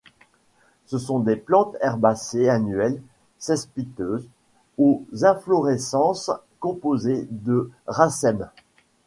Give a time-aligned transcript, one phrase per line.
[0.87, 2.99] Ce sont des plantes herbacées annuelles,
[3.37, 4.27] cespiteuses,
[4.79, 8.49] aux inflorescences composées de racèmes.